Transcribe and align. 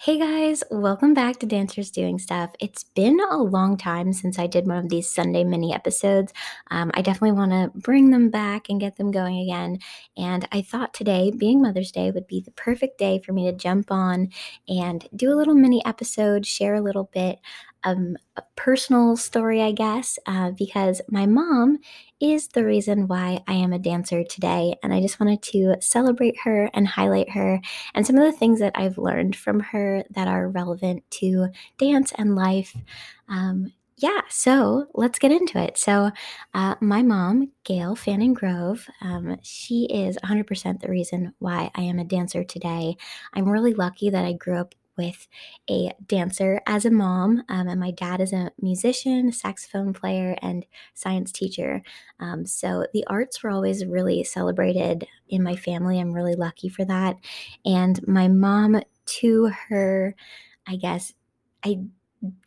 Hey 0.00 0.16
guys, 0.16 0.62
welcome 0.70 1.12
back 1.12 1.40
to 1.40 1.46
Dancers 1.46 1.90
Doing 1.90 2.20
Stuff. 2.20 2.52
It's 2.60 2.84
been 2.84 3.18
a 3.18 3.42
long 3.42 3.76
time 3.76 4.12
since 4.12 4.38
I 4.38 4.46
did 4.46 4.64
one 4.64 4.76
of 4.76 4.88
these 4.88 5.10
Sunday 5.10 5.42
mini 5.42 5.74
episodes. 5.74 6.32
Um, 6.70 6.92
I 6.94 7.02
definitely 7.02 7.32
want 7.32 7.50
to 7.50 7.76
bring 7.80 8.10
them 8.10 8.30
back 8.30 8.68
and 8.68 8.80
get 8.80 8.94
them 8.94 9.10
going 9.10 9.40
again. 9.40 9.80
And 10.16 10.46
I 10.52 10.62
thought 10.62 10.94
today, 10.94 11.32
being 11.36 11.60
Mother's 11.60 11.90
Day, 11.90 12.12
would 12.12 12.28
be 12.28 12.40
the 12.40 12.52
perfect 12.52 12.98
day 12.98 13.18
for 13.18 13.32
me 13.32 13.50
to 13.50 13.52
jump 13.52 13.90
on 13.90 14.28
and 14.68 15.04
do 15.16 15.32
a 15.32 15.34
little 15.34 15.54
mini 15.54 15.84
episode, 15.84 16.46
share 16.46 16.76
a 16.76 16.80
little 16.80 17.10
bit 17.12 17.40
um, 17.88 18.16
a 18.36 18.42
personal 18.56 19.16
story, 19.16 19.62
I 19.62 19.72
guess, 19.72 20.18
uh, 20.26 20.50
because 20.52 21.00
my 21.08 21.26
mom 21.26 21.78
is 22.20 22.48
the 22.48 22.64
reason 22.64 23.08
why 23.08 23.40
I 23.46 23.54
am 23.54 23.72
a 23.72 23.78
dancer 23.78 24.24
today. 24.24 24.74
And 24.82 24.92
I 24.92 25.00
just 25.00 25.20
wanted 25.20 25.42
to 25.42 25.76
celebrate 25.80 26.38
her 26.40 26.70
and 26.74 26.86
highlight 26.86 27.30
her 27.30 27.60
and 27.94 28.06
some 28.06 28.16
of 28.16 28.24
the 28.24 28.36
things 28.36 28.60
that 28.60 28.72
I've 28.74 28.98
learned 28.98 29.36
from 29.36 29.60
her 29.60 30.04
that 30.10 30.28
are 30.28 30.48
relevant 30.48 31.08
to 31.12 31.48
dance 31.78 32.12
and 32.16 32.34
life. 32.34 32.76
Um, 33.28 33.72
yeah, 33.96 34.20
so 34.28 34.86
let's 34.94 35.18
get 35.18 35.32
into 35.32 35.58
it. 35.58 35.76
So, 35.76 36.12
uh, 36.54 36.76
my 36.80 37.02
mom, 37.02 37.50
Gail 37.64 37.96
Fanning 37.96 38.32
Grove, 38.32 38.86
um, 39.00 39.36
she 39.42 39.86
is 39.86 40.16
100% 40.22 40.80
the 40.80 40.88
reason 40.88 41.34
why 41.40 41.70
I 41.74 41.82
am 41.82 41.98
a 41.98 42.04
dancer 42.04 42.44
today. 42.44 42.96
I'm 43.34 43.48
really 43.48 43.74
lucky 43.74 44.08
that 44.10 44.24
I 44.24 44.34
grew 44.34 44.56
up 44.56 44.76
with 44.98 45.28
a 45.70 45.92
dancer 46.06 46.60
as 46.66 46.84
a 46.84 46.90
mom, 46.90 47.42
um, 47.48 47.68
and 47.68 47.80
my 47.80 47.92
dad 47.92 48.20
is 48.20 48.32
a 48.32 48.50
musician, 48.60 49.32
saxophone 49.32 49.92
player, 49.94 50.36
and 50.42 50.66
science 50.94 51.32
teacher. 51.32 51.82
Um, 52.20 52.44
so 52.44 52.86
the 52.92 53.06
arts 53.06 53.42
were 53.42 53.50
always 53.50 53.86
really 53.86 54.24
celebrated 54.24 55.06
in 55.28 55.42
my 55.42 55.56
family. 55.56 55.98
I'm 55.98 56.12
really 56.12 56.34
lucky 56.34 56.68
for 56.68 56.84
that. 56.84 57.16
And 57.64 58.06
my 58.06 58.28
mom, 58.28 58.82
to 59.06 59.46
her, 59.68 60.14
I 60.66 60.76
guess, 60.76 61.14
I 61.64 61.78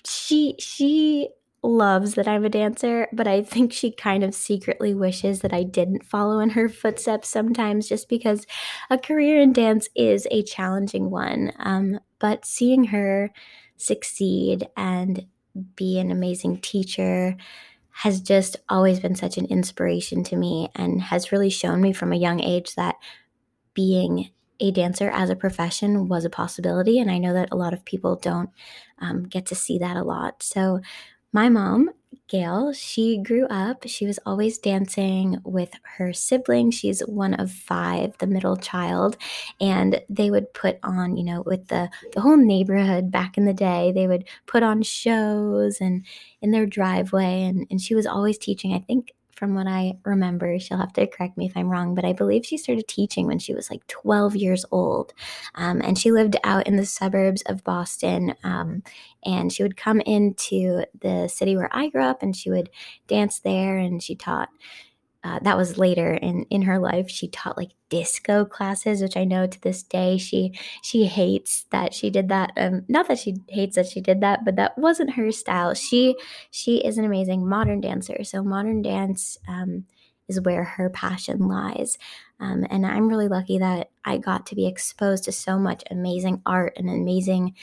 she 0.05 0.55
she 0.59 1.29
loves 1.63 2.15
that 2.15 2.27
I'm 2.27 2.43
a 2.43 2.49
dancer, 2.49 3.07
but 3.13 3.27
I 3.27 3.43
think 3.43 3.71
she 3.71 3.91
kind 3.91 4.23
of 4.23 4.33
secretly 4.33 4.95
wishes 4.95 5.41
that 5.41 5.53
I 5.53 5.63
didn't 5.63 6.03
follow 6.03 6.39
in 6.39 6.49
her 6.51 6.67
footsteps 6.67 7.29
sometimes 7.29 7.87
just 7.87 8.09
because 8.09 8.47
a 8.89 8.97
career 8.97 9.39
in 9.39 9.53
dance 9.53 9.87
is 9.95 10.27
a 10.31 10.43
challenging 10.43 11.11
one. 11.11 11.51
Um, 11.59 11.99
but 12.21 12.45
seeing 12.45 12.85
her 12.85 13.31
succeed 13.75 14.67
and 14.77 15.25
be 15.75 15.99
an 15.99 16.11
amazing 16.11 16.61
teacher 16.61 17.35
has 17.89 18.21
just 18.21 18.55
always 18.69 18.99
been 18.99 19.15
such 19.15 19.37
an 19.37 19.45
inspiration 19.47 20.23
to 20.23 20.37
me 20.37 20.69
and 20.75 21.01
has 21.01 21.31
really 21.31 21.49
shown 21.49 21.81
me 21.81 21.91
from 21.91 22.13
a 22.13 22.17
young 22.17 22.39
age 22.39 22.75
that 22.75 22.95
being 23.73 24.29
a 24.61 24.71
dancer 24.71 25.09
as 25.09 25.29
a 25.29 25.35
profession 25.35 26.07
was 26.07 26.23
a 26.23 26.29
possibility. 26.29 26.99
And 26.99 27.11
I 27.11 27.17
know 27.17 27.33
that 27.33 27.49
a 27.51 27.57
lot 27.57 27.73
of 27.73 27.83
people 27.83 28.15
don't 28.15 28.51
um, 28.99 29.23
get 29.23 29.47
to 29.47 29.55
see 29.55 29.79
that 29.79 29.97
a 29.97 30.03
lot. 30.03 30.43
So 30.43 30.79
my 31.33 31.49
mom, 31.49 31.89
Gail, 32.31 32.71
she 32.71 33.17
grew 33.17 33.45
up, 33.47 33.83
she 33.87 34.05
was 34.05 34.17
always 34.25 34.57
dancing 34.57 35.39
with 35.43 35.71
her 35.97 36.13
siblings. 36.13 36.75
She's 36.75 37.01
one 37.01 37.33
of 37.33 37.51
five, 37.51 38.17
the 38.19 38.25
middle 38.25 38.55
child. 38.55 39.17
And 39.59 40.01
they 40.09 40.31
would 40.31 40.53
put 40.53 40.79
on, 40.81 41.17
you 41.17 41.25
know, 41.25 41.43
with 41.45 41.67
the, 41.67 41.89
the 42.13 42.21
whole 42.21 42.37
neighborhood 42.37 43.11
back 43.11 43.37
in 43.37 43.43
the 43.43 43.53
day, 43.53 43.91
they 43.91 44.07
would 44.07 44.29
put 44.45 44.63
on 44.63 44.81
shows 44.81 45.81
and 45.81 46.05
in 46.41 46.51
their 46.51 46.65
driveway. 46.65 47.43
And, 47.43 47.67
and 47.69 47.81
she 47.81 47.95
was 47.95 48.05
always 48.05 48.37
teaching, 48.37 48.73
I 48.73 48.79
think, 48.79 49.11
from 49.41 49.55
what 49.55 49.65
I 49.65 49.97
remember. 50.05 50.59
She'll 50.59 50.77
have 50.77 50.93
to 50.93 51.07
correct 51.07 51.35
me 51.35 51.47
if 51.47 51.57
I'm 51.57 51.67
wrong, 51.67 51.95
but 51.95 52.05
I 52.05 52.13
believe 52.13 52.45
she 52.45 52.57
started 52.57 52.87
teaching 52.87 53.25
when 53.25 53.39
she 53.39 53.55
was 53.55 53.71
like 53.71 53.85
12 53.87 54.35
years 54.35 54.65
old. 54.69 55.13
Um, 55.55 55.81
and 55.81 55.97
she 55.97 56.11
lived 56.11 56.35
out 56.43 56.67
in 56.67 56.75
the 56.75 56.85
suburbs 56.85 57.41
of 57.47 57.63
Boston. 57.63 58.35
Um, 58.43 58.83
and 59.25 59.51
she 59.51 59.63
would 59.63 59.75
come 59.75 59.99
into 60.01 60.85
the 61.01 61.27
city 61.27 61.55
where 61.55 61.75
I 61.75 61.89
grew 61.89 62.03
up 62.03 62.21
and 62.21 62.35
she 62.35 62.51
would 62.51 62.69
dance 63.07 63.39
there 63.39 63.79
and 63.79 64.03
she 64.03 64.13
taught 64.13 64.49
uh, 65.23 65.39
that 65.43 65.57
was 65.57 65.77
later 65.77 66.13
in 66.13 66.43
in 66.49 66.63
her 66.63 66.79
life. 66.79 67.09
She 67.09 67.27
taught 67.27 67.57
like 67.57 67.71
disco 67.89 68.45
classes 68.45 69.01
which 69.01 69.17
i 69.17 69.25
know 69.25 69.45
to 69.45 69.61
this 69.61 69.83
day 69.83 70.17
she 70.17 70.53
she 70.81 71.05
hates 71.05 71.65
that 71.71 71.93
she 71.93 72.09
did 72.09 72.29
that. 72.29 72.51
Um 72.57 72.83
not 72.87 73.07
that 73.07 73.19
she 73.19 73.35
hates 73.49 73.75
that 73.75 73.87
she 73.87 74.01
did 74.01 74.21
that 74.21 74.45
but 74.45 74.55
that 74.55 74.77
wasn't 74.77 75.13
her 75.13 75.31
style. 75.31 75.73
She 75.73 76.15
she 76.51 76.77
is 76.77 76.97
an 76.97 77.05
amazing 77.05 77.47
modern 77.47 77.81
dancer. 77.81 78.23
So 78.23 78.43
modern 78.43 78.81
dance 78.81 79.37
um 79.47 79.85
is 80.31 80.41
where 80.41 80.63
her 80.63 80.89
passion 80.89 81.47
lies 81.47 81.97
um, 82.39 82.65
and 82.69 82.85
i'm 82.85 83.07
really 83.07 83.27
lucky 83.27 83.57
that 83.57 83.89
i 84.05 84.17
got 84.17 84.45
to 84.45 84.55
be 84.55 84.67
exposed 84.67 85.23
to 85.23 85.31
so 85.31 85.59
much 85.59 85.83
amazing 85.91 86.41
art 86.45 86.73
and 86.77 86.89
amazing 86.89 87.53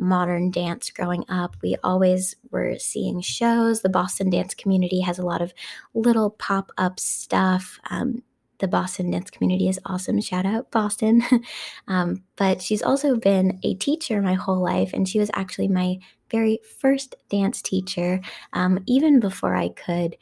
modern 0.00 0.50
dance 0.50 0.90
growing 0.90 1.24
up. 1.28 1.56
We 1.62 1.76
always 1.84 2.34
were 2.50 2.76
seeing 2.78 3.20
shows. 3.20 3.82
The 3.82 3.88
Boston 3.88 4.30
dance 4.30 4.54
community 4.54 5.00
has 5.00 5.18
a 5.18 5.24
lot 5.24 5.42
of 5.42 5.52
little 5.94 6.30
pop 6.30 6.72
up 6.78 6.98
stuff. 6.98 7.78
Um, 7.90 8.22
the 8.58 8.68
Boston 8.68 9.10
dance 9.10 9.30
community 9.30 9.68
is 9.68 9.80
awesome. 9.86 10.20
Shout 10.20 10.46
out 10.46 10.70
Boston. 10.70 11.22
um, 11.88 12.22
but 12.36 12.60
she's 12.60 12.82
also 12.82 13.16
been 13.16 13.58
a 13.62 13.74
teacher 13.74 14.20
my 14.20 14.34
whole 14.34 14.60
life, 14.60 14.92
and 14.92 15.08
she 15.08 15.18
was 15.18 15.30
actually 15.34 15.68
my 15.68 15.98
very 16.30 16.60
first 16.80 17.14
dance 17.28 17.62
teacher. 17.62 18.20
Um, 18.52 18.78
even 18.86 19.20
before 19.20 19.54
I 19.54 19.70
could 19.70 20.16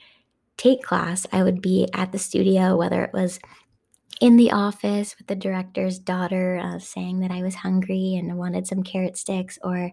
take 0.58 0.82
class, 0.82 1.26
I 1.32 1.42
would 1.42 1.62
be 1.62 1.88
at 1.94 2.12
the 2.12 2.18
studio, 2.18 2.76
whether 2.76 3.02
it 3.02 3.14
was 3.14 3.40
in 4.20 4.36
the 4.36 4.50
office 4.50 5.16
with 5.16 5.28
the 5.28 5.36
director's 5.36 5.98
daughter 5.98 6.58
uh, 6.58 6.78
saying 6.78 7.20
that 7.20 7.30
I 7.30 7.42
was 7.42 7.54
hungry 7.54 8.16
and 8.16 8.36
wanted 8.36 8.66
some 8.66 8.82
carrot 8.82 9.16
sticks. 9.16 9.58
Or 9.62 9.92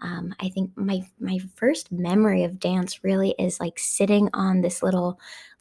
um, 0.00 0.34
I 0.40 0.48
think 0.48 0.70
my 0.76 1.02
my 1.20 1.38
first 1.54 1.92
memory 1.92 2.42
of 2.44 2.58
dance 2.58 3.04
really 3.04 3.34
is 3.38 3.60
like 3.60 3.78
sitting 3.78 4.30
on 4.32 4.62
this 4.62 4.82
little 4.82 5.20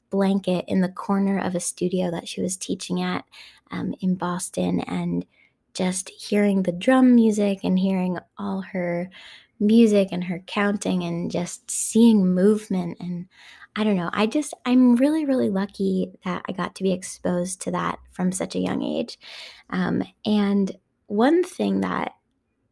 blanket 0.10 0.64
in 0.68 0.82
the 0.82 0.90
corner 0.90 1.40
of 1.40 1.56
a 1.56 1.60
studio 1.60 2.10
that 2.12 2.28
she 2.28 2.42
was 2.42 2.56
teaching 2.56 3.02
at 3.02 3.26
um, 3.72 3.94
in 4.00 4.16
Boston 4.16 4.80
and 4.82 5.26
just 5.74 6.10
hearing 6.10 6.64
the 6.64 6.72
drum 6.72 7.16
music 7.16 7.60
and 7.64 7.78
hearing 7.78 8.18
all 8.38 8.62
her 8.62 9.10
music 9.60 10.10
and 10.12 10.24
her 10.24 10.40
counting 10.48 11.04
and 11.04 11.32
just 11.32 11.70
seeing 11.70 12.34
movement 12.34 12.98
and 13.02 13.28
I 13.76 13.84
don't 13.84 13.98
know. 13.98 14.10
I 14.14 14.26
just, 14.26 14.54
I'm 14.66 14.96
really, 14.96 15.26
really 15.26 15.50
lucky 15.50 16.12
that 16.24 16.44
I 16.48 16.54
got 16.54 16.76
to 16.76 16.84
be 16.84 16.94
exposed 16.94 17.62
to 17.62 17.72
that 17.72 18.00
from 18.12 18.32
such 18.32 18.56
a 18.56 18.60
young 18.60 18.82
age. 18.82 19.20
Um, 19.70 20.04
and 20.26 20.72
one 21.08 21.44
thing 21.44 21.82
that 21.82 22.14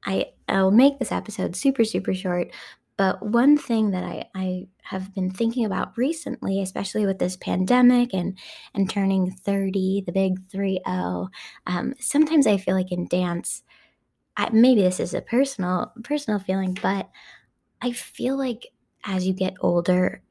I, 0.05 0.27
I'll 0.47 0.71
make 0.71 0.99
this 0.99 1.11
episode 1.11 1.55
super, 1.55 1.83
super 1.83 2.13
short, 2.13 2.51
but 2.95 3.25
one 3.25 3.57
thing 3.57 3.91
that 3.91 4.03
I, 4.03 4.25
I 4.35 4.67
have 4.83 5.13
been 5.13 5.29
thinking 5.29 5.65
about 5.65 5.97
recently, 5.97 6.61
especially 6.61 7.05
with 7.05 7.19
this 7.19 7.35
pandemic 7.35 8.13
and, 8.13 8.37
and 8.73 8.89
turning 8.89 9.31
30, 9.31 10.03
the 10.05 10.11
big 10.11 10.39
3 10.49 10.79
0, 10.87 11.29
um, 11.67 11.93
sometimes 11.99 12.47
I 12.47 12.57
feel 12.57 12.75
like 12.75 12.91
in 12.91 13.07
dance, 13.07 13.63
I, 14.37 14.49
maybe 14.51 14.81
this 14.81 14.99
is 14.99 15.13
a 15.13 15.21
personal 15.21 15.91
personal 16.03 16.39
feeling, 16.39 16.77
but 16.81 17.09
I 17.81 17.91
feel 17.91 18.37
like 18.37 18.67
as 19.05 19.27
you 19.27 19.33
get 19.33 19.55
older, 19.59 20.21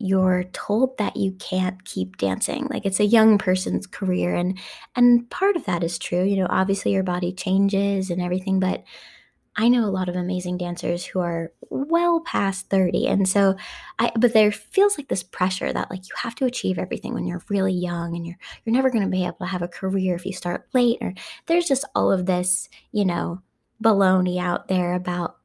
you're 0.00 0.44
told 0.52 0.98
that 0.98 1.16
you 1.16 1.32
can't 1.32 1.84
keep 1.84 2.16
dancing. 2.16 2.66
Like 2.70 2.86
it's 2.86 3.00
a 3.00 3.04
young 3.04 3.38
person's 3.38 3.86
career 3.86 4.34
and 4.34 4.58
and 4.96 5.28
part 5.30 5.56
of 5.56 5.64
that 5.66 5.82
is 5.82 5.98
true 5.98 6.22
you 6.22 6.36
know 6.36 6.46
obviously 6.50 6.92
your 6.92 7.02
body 7.02 7.32
changes 7.32 8.10
and 8.10 8.20
everything 8.20 8.60
but 8.60 8.84
i 9.56 9.68
know 9.68 9.84
a 9.84 9.90
lot 9.90 10.08
of 10.08 10.16
amazing 10.16 10.56
dancers 10.56 11.04
who 11.04 11.20
are 11.20 11.52
well 11.70 12.20
past 12.20 12.68
30 12.70 13.06
and 13.06 13.28
so 13.28 13.56
i 13.98 14.10
but 14.16 14.32
there 14.32 14.52
feels 14.52 14.98
like 14.98 15.08
this 15.08 15.22
pressure 15.22 15.72
that 15.72 15.90
like 15.90 16.08
you 16.08 16.14
have 16.16 16.34
to 16.34 16.44
achieve 16.46 16.78
everything 16.78 17.14
when 17.14 17.26
you're 17.26 17.42
really 17.48 17.72
young 17.72 18.14
and 18.16 18.26
you're 18.26 18.38
you're 18.64 18.74
never 18.74 18.90
going 18.90 19.04
to 19.04 19.10
be 19.10 19.24
able 19.24 19.36
to 19.40 19.46
have 19.46 19.62
a 19.62 19.68
career 19.68 20.14
if 20.14 20.26
you 20.26 20.32
start 20.32 20.68
late 20.74 20.98
or 21.00 21.14
there's 21.46 21.66
just 21.66 21.84
all 21.94 22.12
of 22.12 22.26
this 22.26 22.68
you 22.92 23.04
know 23.04 23.40
baloney 23.82 24.38
out 24.40 24.68
there 24.68 24.94
about 24.94 25.36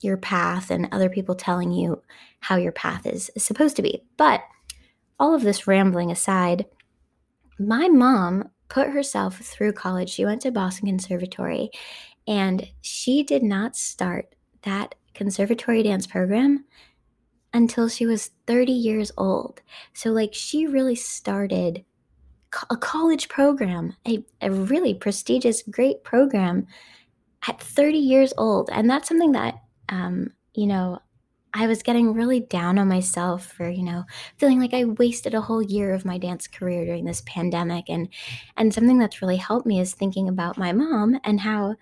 your 0.00 0.16
path 0.16 0.70
and 0.70 0.88
other 0.92 1.08
people 1.08 1.34
telling 1.34 1.72
you 1.72 2.02
how 2.40 2.56
your 2.56 2.72
path 2.72 3.06
is, 3.06 3.30
is 3.34 3.44
supposed 3.44 3.76
to 3.76 3.82
be. 3.82 4.02
But 4.16 4.42
all 5.18 5.34
of 5.34 5.42
this 5.42 5.66
rambling 5.66 6.10
aside, 6.10 6.66
my 7.58 7.88
mom 7.88 8.48
put 8.68 8.88
herself 8.88 9.38
through 9.38 9.72
college. 9.72 10.08
She 10.08 10.24
went 10.24 10.42
to 10.42 10.50
Boston 10.50 10.86
Conservatory 10.86 11.70
and 12.26 12.66
she 12.80 13.22
did 13.22 13.42
not 13.42 13.76
start 13.76 14.34
that 14.62 14.94
conservatory 15.14 15.82
dance 15.82 16.06
program 16.06 16.64
until 17.52 17.88
she 17.88 18.06
was 18.06 18.30
30 18.46 18.72
years 18.72 19.10
old. 19.18 19.60
So, 19.92 20.10
like, 20.10 20.32
she 20.32 20.66
really 20.66 20.94
started 20.94 21.84
a 22.68 22.76
college 22.76 23.28
program, 23.28 23.96
a, 24.06 24.24
a 24.40 24.50
really 24.50 24.94
prestigious, 24.94 25.62
great 25.62 26.04
program 26.04 26.66
at 27.48 27.60
30 27.60 27.98
years 27.98 28.32
old. 28.38 28.70
And 28.72 28.88
that's 28.88 29.08
something 29.08 29.32
that 29.32 29.56
um, 29.90 30.32
you 30.54 30.66
know, 30.66 31.00
I 31.52 31.66
was 31.66 31.82
getting 31.82 32.14
really 32.14 32.40
down 32.40 32.78
on 32.78 32.88
myself 32.88 33.46
for, 33.46 33.68
you 33.68 33.82
know, 33.82 34.04
feeling 34.36 34.60
like 34.60 34.72
I 34.72 34.84
wasted 34.84 35.34
a 35.34 35.40
whole 35.40 35.62
year 35.62 35.92
of 35.92 36.04
my 36.04 36.16
dance 36.16 36.46
career 36.46 36.84
during 36.84 37.04
this 37.04 37.22
pandemic 37.26 37.86
and 37.88 38.08
and 38.56 38.72
something 38.72 38.98
that's 38.98 39.20
really 39.20 39.36
helped 39.36 39.66
me 39.66 39.80
is 39.80 39.92
thinking 39.92 40.28
about 40.28 40.58
my 40.58 40.72
mom 40.72 41.18
and 41.24 41.40
how 41.40 41.74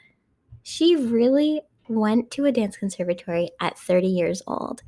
she 0.62 0.96
really 0.96 1.60
went 1.88 2.30
to 2.30 2.46
a 2.46 2.52
dance 2.52 2.76
conservatory 2.76 3.50
at 3.60 3.78
30 3.78 4.06
years 4.06 4.42
old. 4.46 4.82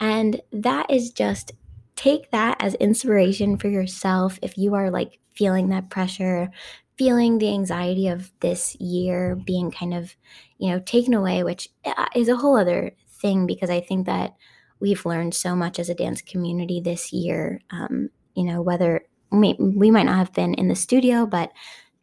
And 0.00 0.40
that 0.52 0.90
is 0.90 1.10
just 1.10 1.52
take 1.96 2.30
that 2.32 2.56
as 2.60 2.74
inspiration 2.74 3.56
for 3.56 3.68
yourself 3.68 4.38
if 4.42 4.58
you 4.58 4.74
are 4.74 4.90
like 4.90 5.20
feeling 5.34 5.68
that 5.68 5.90
pressure, 5.90 6.50
feeling 6.96 7.38
the 7.38 7.52
anxiety 7.52 8.08
of 8.08 8.30
this 8.40 8.76
year 8.76 9.36
being 9.36 9.70
kind 9.70 9.94
of, 9.94 10.14
you 10.58 10.70
know, 10.70 10.80
taken 10.80 11.14
away, 11.14 11.42
which 11.42 11.68
uh, 11.84 12.06
is 12.14 12.28
a 12.28 12.36
whole 12.36 12.56
other 12.56 12.92
thing 13.08 13.46
because 13.46 13.70
I 13.70 13.80
think 13.80 14.06
that 14.06 14.34
we've 14.80 15.04
learned 15.06 15.34
so 15.34 15.56
much 15.56 15.78
as 15.78 15.88
a 15.88 15.94
dance 15.94 16.22
community 16.22 16.80
this 16.80 17.12
year. 17.12 17.60
Um, 17.70 18.10
you 18.34 18.44
know, 18.44 18.62
whether 18.62 19.04
we, 19.30 19.54
we 19.58 19.90
might 19.90 20.06
not 20.06 20.18
have 20.18 20.32
been 20.32 20.54
in 20.54 20.68
the 20.68 20.76
studio, 20.76 21.26
but 21.26 21.50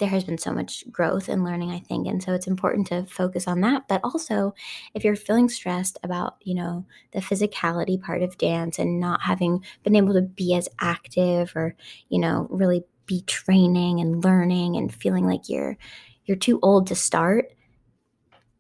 there 0.02 0.10
has 0.10 0.24
been 0.24 0.40
so 0.40 0.52
much 0.52 0.84
growth 0.92 1.30
and 1.30 1.44
learning, 1.44 1.70
I 1.70 1.80
think. 1.80 2.08
And 2.08 2.24
so 2.24 2.34
it's 2.34 2.48
important 2.48 2.88
to 2.88 3.06
focus 3.06 3.48
on 3.48 3.62
that. 3.62 3.84
But 3.88 4.02
also, 4.04 4.56
if 4.96 5.04
you're 5.04 5.16
feeling 5.16 5.48
stressed 5.48 6.00
about, 6.04 6.38
you 6.42 6.56
know, 6.56 6.86
the 7.14 7.20
physicality 7.20 8.02
part 8.02 8.24
of 8.24 8.38
dance 8.40 8.80
and 8.80 9.00
not 9.00 9.22
having 9.22 9.64
been 9.84 9.96
able 9.96 10.16
to 10.16 10.24
be 10.24 10.56
as 10.56 10.68
active 10.80 11.54
or, 11.56 11.76
you 12.10 12.20
know, 12.20 12.48
really 12.50 12.84
be 13.12 13.22
training 13.24 14.00
and 14.00 14.24
learning 14.24 14.78
and 14.78 14.94
feeling 14.94 15.26
like 15.26 15.50
you're 15.50 15.78
you're 16.26 16.38
too 16.38 16.60
old 16.62 16.88
to 16.88 16.96
start, 16.96 17.52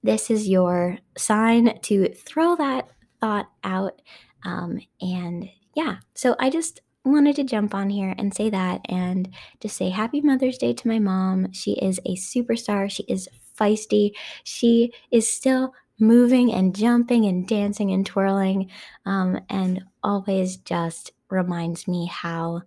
this 0.03 0.30
is 0.30 0.50
your 0.50 0.98
sign 1.18 1.80
to 1.83 2.09
throw 2.13 2.56
that 2.57 2.89
thought 3.21 3.50
out. 3.63 4.01
Um, 4.44 4.80
and 5.00 5.48
yeah, 5.74 5.98
so 6.15 6.36
I 6.38 6.50
just 6.50 6.81
wanted 7.06 7.38
to 7.38 7.45
jump 7.45 7.74
on 7.74 7.89
here 7.89 8.13
and 8.18 8.33
say 8.33 8.50
that 8.50 8.81
and 8.89 9.30
just 9.62 9.77
say 9.77 9.89
happy 9.89 10.19
Mother's 10.19 10.57
Day 10.57 10.74
to 10.74 10.88
my 10.88 11.00
mom. 11.00 11.53
She 11.53 11.74
is 11.74 12.00
a 12.00 12.15
superstar. 12.15 12.92
She 12.92 13.03
is 13.03 13.30
feisty. 13.57 14.12
She 14.44 14.92
is 15.12 15.31
still 15.31 15.74
moving 15.98 16.51
and 16.51 16.75
jumping 16.75 17.25
and 17.25 17.48
dancing 17.48 17.92
and 17.92 18.06
twirling 18.06 18.69
um, 19.06 19.39
and 19.50 19.83
always 20.03 20.57
just 20.57 21.13
reminds 21.30 21.88
me 21.88 22.07
how 22.07 22.63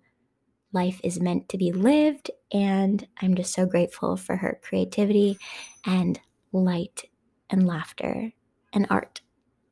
life 0.75 1.01
is 1.03 1.21
meant 1.21 1.49
to 1.49 1.59
be 1.59 1.73
lived. 1.73 2.31
And 2.53 3.07
I'm 3.23 3.35
just 3.35 3.55
so 3.55 3.67
grateful 3.67 4.17
for 4.17 4.37
her 4.37 4.59
creativity 4.63 5.39
and 5.87 6.21
light 6.53 7.05
and 7.51 7.67
laughter 7.67 8.33
and 8.73 8.87
art. 8.91 9.21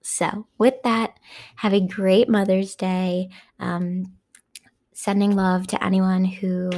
So, 0.03 0.47
with 0.59 0.83
that, 0.83 1.19
have 1.57 1.73
a 1.73 1.81
great 1.81 2.29
Mother's 2.29 2.75
Day. 2.75 3.31
Um, 3.61 4.15
sending 4.93 5.35
love 5.35 5.67
to 5.69 5.85
anyone 5.85 6.25
who, 6.25 6.71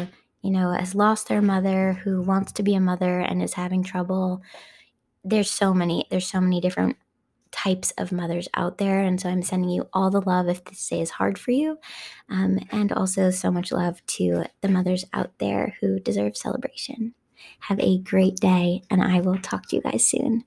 you 0.42 0.50
know, 0.50 0.70
has 0.70 0.94
lost 0.94 1.28
their 1.28 1.42
mother, 1.42 1.94
who 2.04 2.22
wants 2.22 2.52
to 2.52 2.62
be 2.62 2.74
a 2.74 2.80
mother 2.80 3.20
and 3.20 3.42
is 3.42 3.54
having 3.54 3.82
trouble. 3.82 4.42
There's 5.24 5.50
so 5.50 5.72
many, 5.72 6.06
there's 6.10 6.26
so 6.26 6.40
many 6.40 6.60
different 6.60 6.96
types 7.64 7.93
of 7.93 8.12
mothers 8.12 8.49
out 8.55 8.78
there. 8.78 9.00
And 9.00 9.20
so 9.20 9.28
I'm 9.28 9.43
sending 9.43 9.70
you 9.70 9.88
all 9.93 10.11
the 10.11 10.20
love 10.20 10.49
if 10.49 10.64
this 10.64 10.88
day 10.88 11.00
is 11.00 11.11
hard 11.11 11.38
for 11.38 11.50
you. 11.50 11.78
Um, 12.28 12.58
and 12.70 12.93
also 12.93 13.31
so 13.31 13.50
much 13.50 13.72
love 13.72 14.05
to 14.06 14.44
the 14.61 14.69
mothers 14.69 15.05
out 15.12 15.32
there 15.38 15.76
who 15.81 15.99
deserve 15.99 16.37
celebration. 16.37 17.14
Have 17.61 17.81
a 17.81 17.99
great 17.99 18.37
day, 18.37 18.82
and 18.90 19.02
I 19.02 19.20
will 19.20 19.38
talk 19.38 19.69
to 19.69 19.76
you 19.76 19.82
guys 19.82 20.06
soon. 20.06 20.44